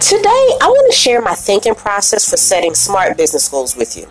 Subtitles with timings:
[0.00, 4.08] Today, I want to share my thinking process for setting smart business goals with you.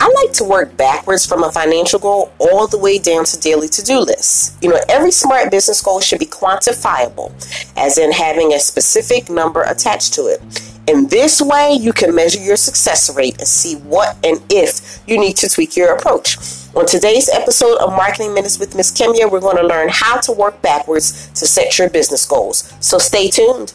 [0.00, 3.68] I like to work backwards from a financial goal all the way down to daily
[3.68, 4.58] to do lists.
[4.60, 7.30] You know, every smart business goal should be quantifiable,
[7.76, 10.40] as in having a specific number attached to it.
[10.88, 15.16] In this way, you can measure your success rate and see what and if you
[15.18, 16.63] need to tweak your approach.
[16.76, 20.32] On today's episode of Marketing Minutes with Miss Kimya, we're going to learn how to
[20.32, 22.74] work backwards to set your business goals.
[22.80, 23.74] So stay tuned.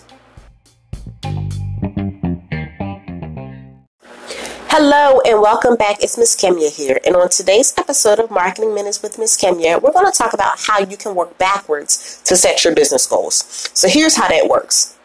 [4.68, 6.04] Hello and welcome back.
[6.04, 7.00] It's Miss Kimya here.
[7.06, 10.60] And on today's episode of Marketing Minutes with Miss Kimya, we're going to talk about
[10.60, 13.70] how you can work backwards to set your business goals.
[13.74, 14.99] So here's how that works.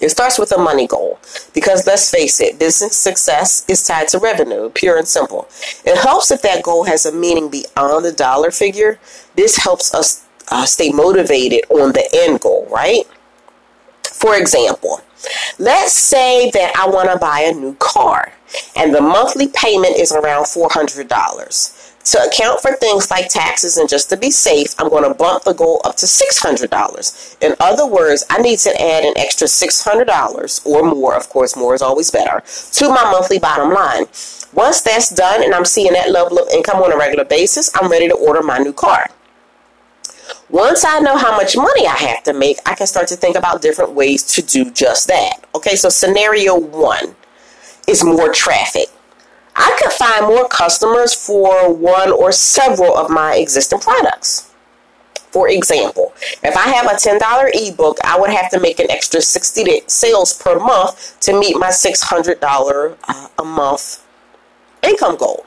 [0.00, 1.18] It starts with a money goal
[1.52, 5.48] because let's face it, business success is tied to revenue, pure and simple.
[5.84, 8.98] It helps if that goal has a meaning beyond the dollar figure.
[9.36, 13.04] This helps us uh, stay motivated on the end goal, right?
[14.04, 15.00] For example,
[15.58, 18.32] let's say that I want to buy a new car
[18.76, 21.79] and the monthly payment is around $400.
[22.04, 25.44] To account for things like taxes and just to be safe, I'm going to bump
[25.44, 27.42] the goal up to $600.
[27.42, 31.74] In other words, I need to add an extra $600 or more, of course, more
[31.74, 32.42] is always better,
[32.72, 34.06] to my monthly bottom line.
[34.52, 37.90] Once that's done and I'm seeing that level of income on a regular basis, I'm
[37.90, 39.08] ready to order my new car.
[40.48, 43.36] Once I know how much money I have to make, I can start to think
[43.36, 45.44] about different ways to do just that.
[45.54, 47.14] Okay, so scenario one
[47.86, 48.86] is more traffic.
[49.60, 54.50] I could find more customers for one or several of my existing products.
[55.32, 57.20] For example, if I have a $10
[57.54, 61.68] ebook, I would have to make an extra 60 sales per month to meet my
[61.68, 64.04] $600 uh, a month
[64.82, 65.44] income goal.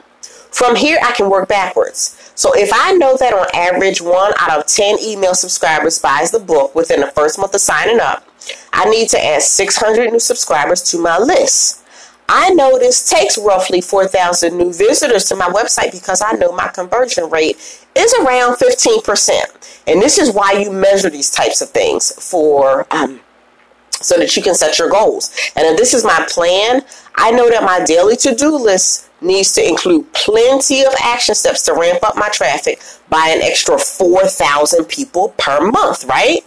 [0.52, 2.32] From here, I can work backwards.
[2.36, 6.40] So if I know that on average, one out of 10 email subscribers buys the
[6.40, 8.26] book within the first month of signing up,
[8.72, 11.83] I need to add 600 new subscribers to my list.
[12.30, 16.70] I know this takes roughly 4,000 new visitors to my website because I know my
[16.70, 17.58] conversion rate
[17.96, 19.84] is around 15%.
[19.88, 23.20] And this is why you measure these types of things for um,
[23.92, 25.36] so that you can set your goals.
[25.56, 26.82] And this is my plan,
[27.16, 31.74] I know that my daily to-do list needs to include plenty of action steps to
[31.74, 36.40] ramp up my traffic by an extra 4,000 people per month, right?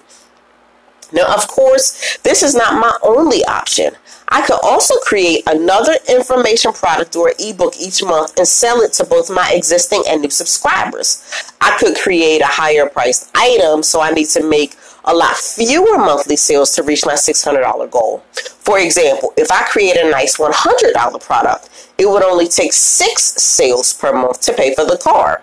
[1.13, 3.95] Now, of course, this is not my only option.
[4.29, 9.05] I could also create another information product or ebook each month and sell it to
[9.05, 11.23] both my existing and new subscribers.
[11.61, 15.99] I could create a higher priced item, so I need to make a lot fewer
[15.99, 18.25] monthly sales to reach my $600 goal.
[18.59, 23.93] For example, if I create a nice $100 product, it would only take six sales
[23.93, 25.43] per month to pay for the car.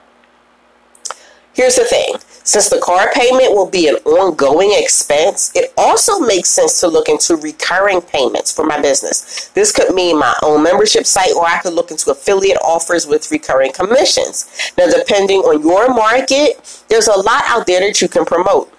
[1.54, 6.50] Here's the thing since the car payment will be an ongoing expense, it also makes
[6.50, 9.50] sense to look into recurring payments for my business.
[9.50, 13.32] This could mean my own membership site, or I could look into affiliate offers with
[13.32, 14.74] recurring commissions.
[14.78, 18.72] Now, depending on your market, there's a lot out there that you can promote.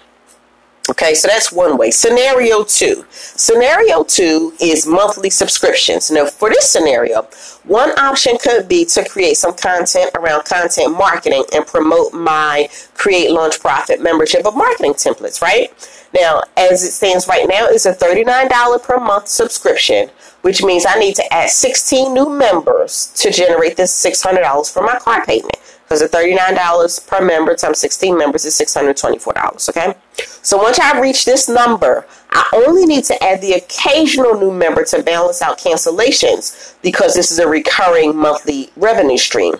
[0.90, 1.90] Okay, so that's one way.
[1.90, 3.06] Scenario two.
[3.10, 6.10] Scenario two is monthly subscriptions.
[6.10, 7.22] Now, for this scenario,
[7.64, 13.30] one option could be to create some content around content marketing and promote my Create
[13.30, 15.72] Launch Profit membership of marketing templates, right?
[16.12, 20.10] Now, as it stands right now, it's a $39 per month subscription,
[20.42, 24.98] which means I need to add 16 new members to generate this $600 for my
[24.98, 25.56] car payment
[25.94, 29.94] because the $39 per member times 16 members is $624, okay?
[30.42, 34.84] So once I reach this number, I only need to add the occasional new member
[34.86, 39.54] to balance out cancellations because this is a recurring monthly revenue stream.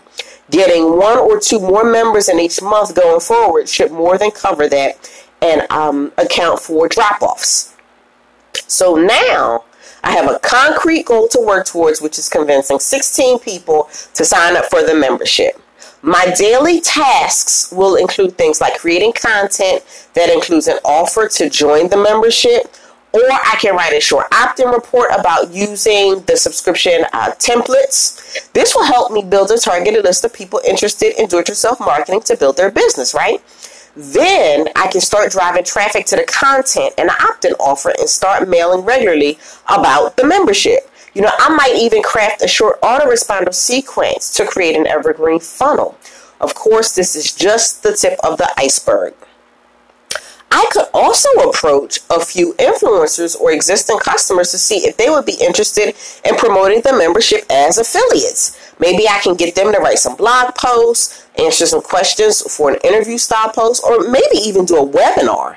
[0.50, 4.69] Getting one or two more members in each month going forward should more than cover
[4.69, 7.77] that and um, account for drop offs.
[8.66, 9.65] So now
[10.03, 14.56] I have a concrete goal to work towards, which is convincing 16 people to sign
[14.56, 15.61] up for the membership.
[16.04, 21.89] My daily tasks will include things like creating content that includes an offer to join
[21.89, 22.77] the membership,
[23.15, 28.53] or I can write a short opt in report about using the subscription uh, templates.
[28.53, 31.80] This will help me build a targeted list of people interested in do it yourself
[31.80, 33.42] marketing to build their business, right?
[33.97, 38.10] Then I can start driving traffic to the content and the opt in offer and
[38.10, 39.39] start mailing regularly
[39.71, 40.91] about the membership.
[41.15, 45.97] You know, I might even craft a short autoresponder sequence to create an evergreen funnel.
[46.41, 49.15] Of course, this is just the tip of the iceberg.
[50.51, 55.27] I could also approach a few influencers or existing customers to see if they would
[55.27, 55.95] be interested
[56.25, 58.57] in promoting the membership as affiliates.
[58.78, 62.78] Maybe I can get them to write some blog posts, answer some questions for an
[62.84, 65.57] interview style post, or maybe even do a webinar.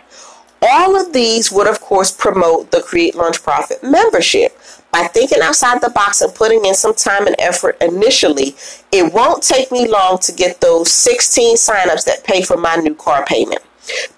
[0.64, 4.57] All of these would, of course, promote the Create Launch Profit membership.
[4.92, 8.56] By thinking outside the box and putting in some time and effort initially,
[8.92, 12.96] it won't take me long to get those 16 signups that pay for my new
[12.96, 13.62] car payment.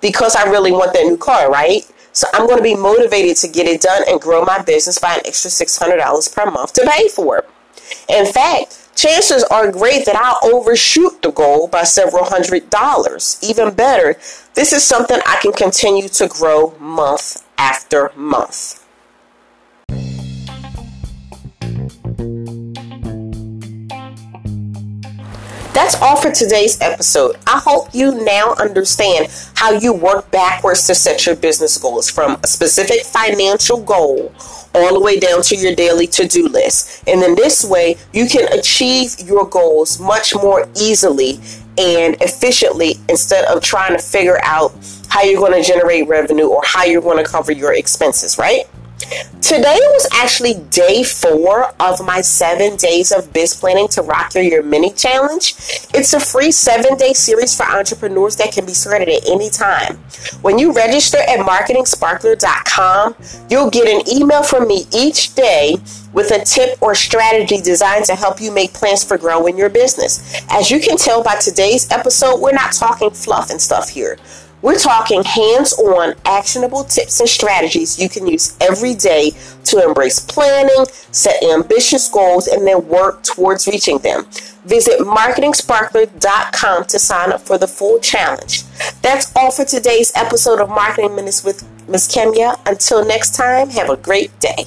[0.02, 1.82] Because I really want that new car, right?
[2.12, 5.16] So I'm going to be motivated to get it done and grow my business by
[5.16, 7.50] an extra $600 per month to pay for it.
[8.08, 13.40] In fact, chances are great that I'll overshoot the goal by several hundred dollars.
[13.42, 14.16] Even better,
[14.54, 18.86] this is something I can continue to grow month after month.
[25.80, 27.38] That's all for today's episode.
[27.48, 32.38] I hope you now understand how you work backwards to set your business goals from
[32.44, 34.34] a specific financial goal
[34.76, 37.08] all the way down to your daily to do list.
[37.08, 41.40] And in this way, you can achieve your goals much more easily
[41.78, 44.74] and efficiently instead of trying to figure out
[45.08, 48.66] how you're going to generate revenue or how you're going to cover your expenses, right?
[49.42, 54.44] Today was actually day four of my seven days of biz planning to rock your
[54.44, 55.56] year mini challenge.
[55.94, 59.96] It's a free seven day series for entrepreneurs that can be started at any time.
[60.42, 63.16] When you register at marketingsparkler.com,
[63.50, 65.78] you'll get an email from me each day
[66.14, 70.42] with a tip or strategy designed to help you make plans for growing your business.
[70.50, 74.18] As you can tell by today's episode, we're not talking fluff and stuff here.
[74.62, 79.32] We're talking hands on, actionable tips and strategies you can use every day
[79.66, 84.26] to embrace planning, set ambitious goals, and then work towards reaching them.
[84.66, 88.64] Visit marketingsparkler.com to sign up for the full challenge.
[89.02, 92.10] That's all for today's episode of Marketing Minutes with Ms.
[92.10, 92.60] Kemya.
[92.66, 94.66] Until next time, have a great day.